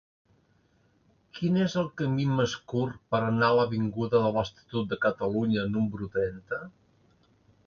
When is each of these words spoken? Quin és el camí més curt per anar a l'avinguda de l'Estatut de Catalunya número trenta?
Quin 1.39 1.59
és 1.65 1.75
el 1.81 1.89
camí 2.01 2.25
més 2.39 2.55
curt 2.73 2.97
per 3.15 3.19
anar 3.27 3.51
a 3.51 3.59
l'avinguda 3.59 4.23
de 4.25 4.33
l'Estatut 4.39 4.91
de 4.95 5.01
Catalunya 5.05 5.69
número 5.79 6.11
trenta? 6.19 6.61